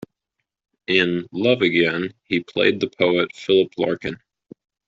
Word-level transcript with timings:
In 0.87 1.27
"Love 1.31 1.61
Again", 1.61 2.11
he 2.23 2.39
played 2.39 2.79
the 2.79 2.89
poet 2.89 3.35
Philip 3.35 3.71
Larkin. 3.77 4.17